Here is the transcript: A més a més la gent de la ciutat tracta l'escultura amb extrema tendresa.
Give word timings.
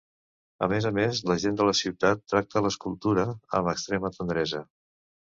A 0.67 0.67
més 0.69 0.85
a 0.89 0.91
més 0.99 1.17
la 1.31 1.35
gent 1.43 1.59
de 1.59 1.67
la 1.67 1.75
ciutat 1.79 2.23
tracta 2.33 2.63
l'escultura 2.67 3.25
amb 3.59 3.69
extrema 3.75 4.11
tendresa. 4.17 4.63